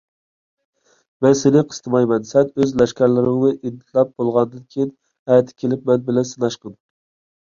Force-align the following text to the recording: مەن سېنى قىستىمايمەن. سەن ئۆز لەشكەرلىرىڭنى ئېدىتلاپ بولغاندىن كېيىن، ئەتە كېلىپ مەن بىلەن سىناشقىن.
مەن 1.25 1.33
سېنى 1.41 1.61
قىستىمايمەن. 1.73 2.23
سەن 2.29 2.47
ئۆز 2.63 2.73
لەشكەرلىرىڭنى 2.81 3.51
ئېدىتلاپ 3.57 4.15
بولغاندىن 4.23 4.63
كېيىن، 4.71 4.89
ئەتە 5.35 5.55
كېلىپ 5.65 5.85
مەن 5.91 6.07
بىلەن 6.09 6.27
سىناشقىن. 6.31 6.75